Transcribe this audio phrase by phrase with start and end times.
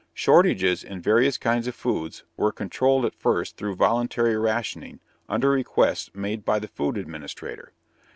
[0.15, 6.09] Shortages in various kinds of food were controlled at first through voluntary rationing under requests
[6.15, 7.71] made by the Food Administrator.